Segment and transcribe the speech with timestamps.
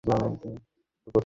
[0.03, 0.59] ভাইয়া, আমি তাকে
[1.01, 1.19] চিনি।